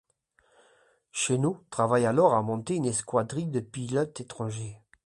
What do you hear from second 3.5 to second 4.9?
de pilotes étrangers.